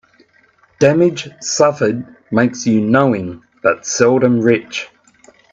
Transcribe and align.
Damage 0.79 1.29
suffered 1.41 2.07
makes 2.31 2.65
you 2.65 2.81
knowing, 2.81 3.43
but 3.61 3.85
seldom 3.85 4.39
rich. 4.41 4.89